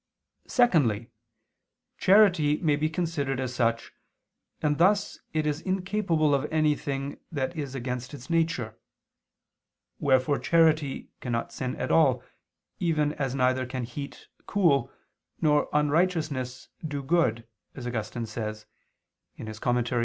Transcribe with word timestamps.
xiv). 0.01 0.49
Secondly, 0.51 1.11
charity 1.99 2.57
may 2.57 2.75
be 2.75 2.89
considered 2.89 3.39
as 3.39 3.53
such, 3.53 3.91
and 4.59 4.79
thus 4.79 5.19
it 5.31 5.45
is 5.45 5.61
incapable 5.61 6.33
of 6.33 6.51
anything 6.51 7.19
that 7.31 7.55
is 7.55 7.75
against 7.75 8.11
its 8.11 8.27
nature. 8.27 8.79
Wherefore 9.99 10.39
charity 10.39 11.11
cannot 11.19 11.53
sin 11.53 11.75
at 11.75 11.91
all, 11.91 12.23
even 12.79 13.13
as 13.13 13.35
neither 13.35 13.67
can 13.67 13.83
heat 13.83 14.27
cool, 14.47 14.91
nor 15.39 15.69
unrighteousness 15.71 16.69
do 16.83 17.03
good, 17.03 17.47
as 17.75 17.85
Augustine 17.85 18.25
says 18.25 18.65
(De 19.37 19.43
Serm. 19.45 19.99